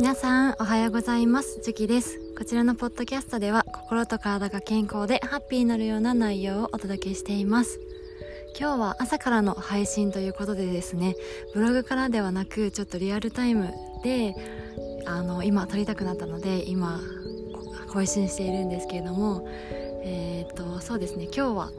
[0.00, 1.60] 皆さんおはようございます。
[1.60, 2.18] ジュキです。
[2.38, 7.78] こちらのポッドキャストでは心と体が健康でハッピーになるような内容をお届けしています。
[8.58, 11.16] 今日は朝からの配信ということでですね
[11.52, 14.34] ブログからではなくちょっとリアルタイムで
[15.04, 16.98] あの今撮りたくなったので今
[17.92, 19.46] 配信しているんですけれども
[20.02, 21.24] えっ、とそうですね。
[21.24, 21.70] 今日は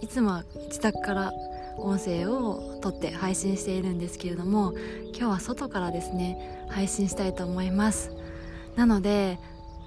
[0.00, 1.32] いつも自宅から
[1.76, 4.72] 音声を撮って配信しているんですけれども
[5.16, 8.10] 今日は外からですね配信したいと思います。
[8.76, 9.38] なので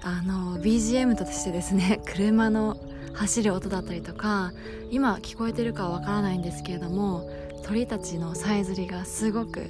[0.02, 2.76] あの BGM としてですね 車の
[3.14, 4.52] 走る音だったりとか
[4.90, 7.28] 今聞こえてるかはわからないんですけれども
[7.64, 9.68] 鳥たちのさえずりがすごく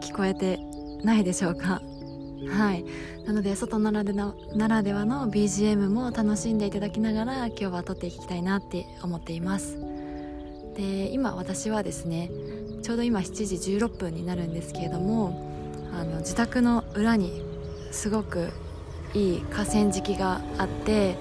[0.00, 0.58] 聞こえて
[1.04, 1.82] ないでしょうか。
[2.50, 2.84] はい。
[3.26, 9.91] なので外ならでのならではの BGM も楽しんでいただきながら今日は撮っていきたいなって思っています。
[10.76, 12.30] で今私はですね
[12.82, 15.50] ちょうど今7時16分になるんですけれども
[15.92, 17.42] あの自宅の裏に
[17.90, 18.50] すごく
[19.14, 21.16] いい河川敷があって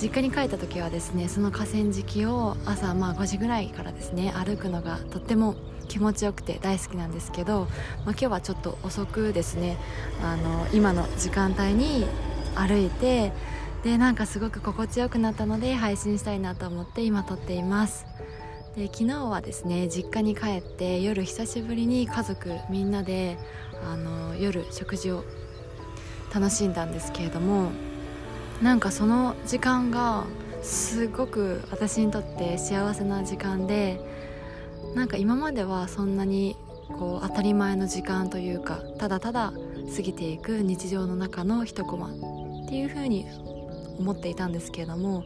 [0.00, 5.56] 実家に帰った時はですねその河川敷を朝まあ5時ぐらいからですね歩くのがとっても
[5.88, 7.70] 気持ちよくて大好きなんですけど、まあ、
[8.10, 9.76] 今日はちょっと遅くですね
[10.22, 12.06] あの今の時間帯に
[12.54, 13.32] 歩いて
[13.82, 18.06] でなんかすごく心地よくなったので配信したいなと思って今撮っています。
[18.78, 23.36] で昨日はですね実家に帰って夜久しぶりに家族みんなで
[23.82, 25.24] あの夜食事を
[26.32, 27.72] 楽しんだんですけれども
[28.62, 30.26] なんかその時間が
[30.62, 34.00] すごく私にとって幸せな時間で
[34.94, 36.56] なんか今まではそんなに
[36.88, 39.52] こう当たり前の時間というかただただ
[39.96, 43.26] 過ぎていく日常の中の一コマっていう風に
[43.98, 45.24] 思っていたんですけれども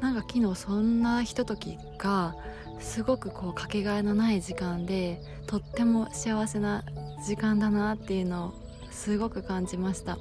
[0.00, 2.34] なんか昨日そんなひとときが
[2.80, 6.84] すごくこうかけがえのない時間でとっても幸せな
[7.26, 8.54] 時間だなっていうのを
[8.90, 10.18] すごく感じました。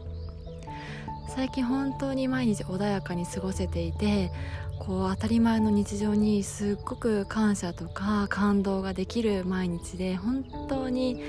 [1.36, 4.32] 最近本当に毎日穏やかに過ごせていて
[4.80, 11.23] こう当たり前の日常にすっごく感謝とか感動ができる毎日で本当に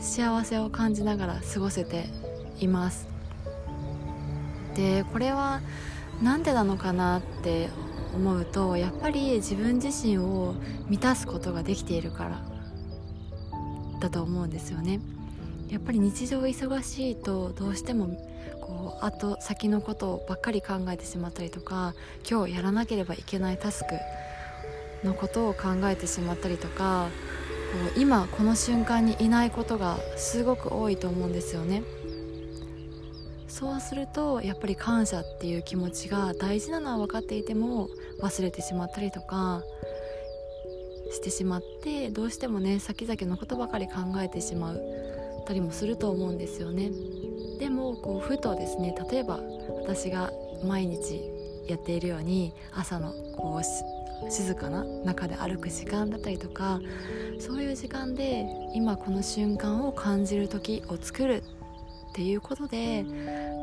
[0.00, 2.06] 幸せを感じながら過ごせて
[2.58, 3.06] います。
[4.74, 5.60] でこれは
[6.22, 7.68] 何でなのかなって
[8.14, 10.54] 思うとやっぱり自分自身を
[10.88, 12.42] 満たすことができているから
[14.00, 15.00] だと思うんですよね。
[15.68, 18.06] やっぱり日常忙しいとどうしても
[18.60, 21.94] こうあと先のことばっかり考えてしまったりとか
[22.28, 27.08] 今日やらなければいけないタスクのことを考えてしまったりとか
[27.72, 31.82] こう今この瞬間にいないことがすごく多いと思うんですよね。
[33.48, 37.88] そうするとやっぱり感謝っていう気持ちが大事なのは分かっていても
[38.20, 39.62] 忘れてしまったりとか
[41.10, 44.80] してしまってどうしてもね先々のことばかり考えてしまう
[45.46, 46.90] たりもすると思うんですよね。
[47.58, 49.40] でもこうふとですね例えば
[49.82, 50.32] 私が
[50.64, 51.20] 毎日
[51.68, 56.80] やっているように朝のこう静かな中で歩く時間だったりとか
[57.38, 61.42] そういう時間で今この瞬間を感じる時を作る
[62.10, 63.04] っていうことで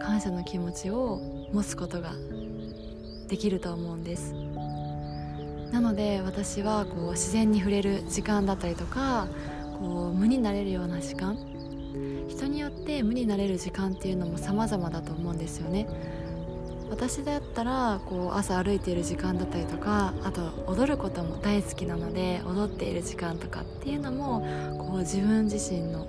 [0.02, 1.20] 感謝の気持ちを
[1.52, 2.14] 持つことが
[3.32, 4.36] できると思うんです。
[5.72, 9.30] なので私はこう自然に触れる時間だったりとか
[9.80, 11.38] こう無になれるような時間
[12.28, 15.88] 人によって無になれる時間っていうのも様々だと思うんですよね。
[16.90, 24.46] 私だったらこう朝歩いている時間だったりとかあと踊ることも大好きなので踊っている時間とかっていうのも
[24.78, 26.06] こう自分自身の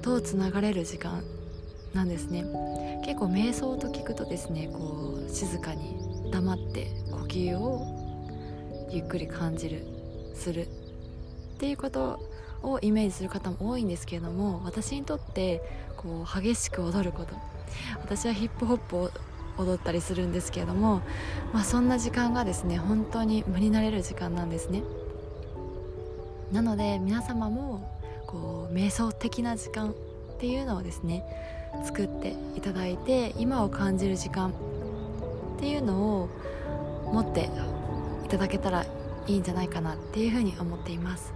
[0.00, 1.22] とつながれる時間
[1.92, 2.46] なんですね。
[3.04, 7.86] 結構瞑想と聞くとですねこう静かに黙って呼吸を
[8.90, 9.86] ゆっくり感じる
[10.34, 10.62] する。
[10.62, 10.66] っ
[11.58, 12.18] ていうこと
[12.62, 15.62] をイメージする方も多いんですけれども私にとって
[15.96, 17.34] こう激しく踊ること。
[18.00, 19.10] 私はヒップホップを
[19.58, 21.02] 踊ったりするんですけれども、
[21.52, 24.82] まあ、そんな時間がですね本当に無になれる時間なんですね。
[26.52, 27.88] なので皆様も
[28.26, 29.94] こう瞑想的な時間っ
[30.38, 31.24] ていうのをですね
[31.84, 34.52] 作っていただいて今を感じる時間
[35.56, 36.28] っていうのを
[37.12, 37.48] 持って
[38.24, 38.84] いただけたら
[39.26, 41.32] いいんじゃないかなっていうふうに思っています。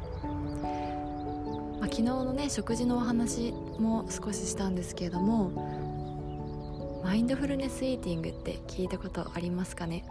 [1.80, 10.04] まあ、昨日のね食事のお話も少ししたんですけれどもマインドフルネスイーティングって聞いたことありますかね？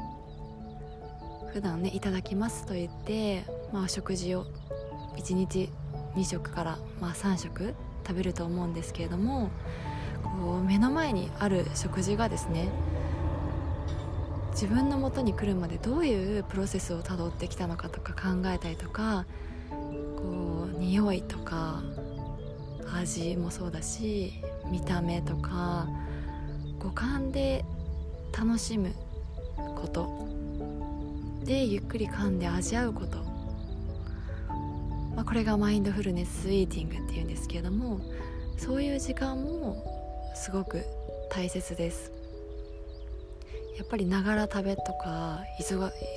[1.54, 3.44] 普段ねいただきますと言って、
[3.74, 4.46] まあ、食事を
[5.18, 5.70] 1日
[6.16, 7.74] 2食から、まあ、3食
[8.06, 9.50] 食べると思うんですけれども
[10.24, 12.70] こう目の前にある食事がですね
[14.60, 19.28] 自分の元に来るまでどういうプロセスをたどってきたのかとか考えたりとか
[19.70, 21.84] こう匂いとか
[22.92, 24.34] 味もそうだし
[24.72, 25.88] 見た目とか
[26.80, 27.66] 五感で
[28.36, 28.96] 楽しむ
[29.80, 30.28] こと。
[31.44, 33.20] でゆっくり噛んで味わうこと、
[35.16, 38.02] まあ、これがマインドフルネスイーティングっていうんですけれども
[38.58, 40.84] そういう時間もすごく
[41.30, 42.17] 大切です。
[43.78, 45.44] やっぱりながら食べとか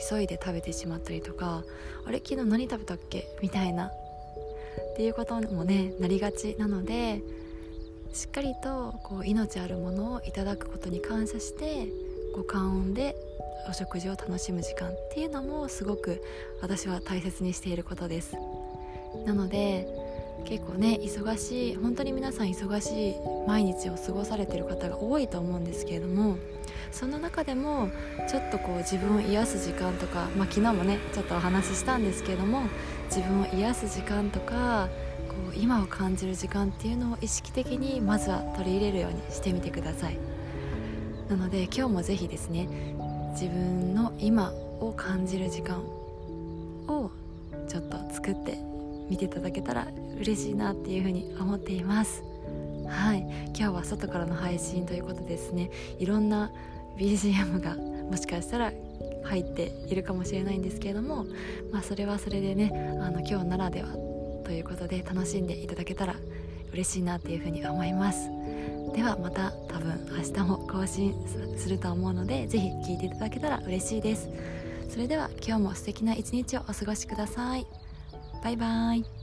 [0.02, 1.62] 急いで食べてしまったりとか
[2.06, 3.28] あれ昨日何食べたっけ？
[3.42, 3.86] みたいな。
[3.88, 7.22] っていうこともねなりがちなので
[8.12, 11.88] しっかりとこう命あるものをいただくことに感謝して
[12.34, 13.14] 五感音で
[13.68, 16.22] お食事を楽しむ時間っていうのもすごく
[16.60, 18.36] 私は大切にしていることです。
[19.26, 19.86] なので
[20.44, 23.14] 結構ね忙しい本当に皆さん忙しい
[23.46, 26.36] 毎日を過ごされてる方が多いと思うんですけれども
[26.92, 27.90] その中でも
[28.28, 32.64] ちょっとこう自分を癒す時間とか、まあ、昨日もねちょっとお話ししたんですけれども
[33.06, 34.88] 自分を癒す時間とか
[35.28, 40.18] こう今を感じる時間っていうのを意識的にまずは取り入れるようにしてみてください。
[41.28, 42.68] なので今日もぜひですね
[43.32, 45.78] 自分の今を感じる時間
[46.88, 47.10] を
[47.68, 48.58] ちょっと作って
[49.10, 52.22] みていただけたら嬉しいなっていうふうに思っています。
[52.86, 53.20] はい。
[53.48, 55.70] 今日は外からの配信ということですね。
[55.98, 56.50] いろんな
[56.96, 58.72] BGM がもしかしたら
[59.24, 61.24] 入っているかもしれないんですけれども、
[61.72, 63.88] まあ、それはそれでねあの今日ならでは
[64.44, 66.16] ということで楽しんでいただけたら
[66.72, 68.28] 嬉しいなっていうふうに思います。
[68.94, 71.14] ではまた多分明日も更新
[71.56, 74.28] すると思うので是非聴いていただけたら嬉しいです。
[74.88, 77.79] それでは今日も素敵な一日をお過ごしください。
[78.42, 79.19] バイバイ。